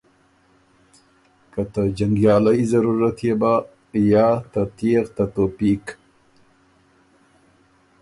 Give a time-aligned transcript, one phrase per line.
[1.51, 3.53] که ته جنګیالئ ضرورت يې بَۀ
[4.11, 5.85] یا ته تيېغ ته توپیق،